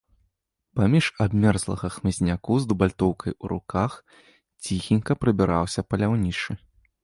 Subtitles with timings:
[0.77, 3.91] Паміж абмерзлага хмызняку з дубальтоўкай у руках
[4.63, 6.51] ціхенька прабіраўся паляўнічы.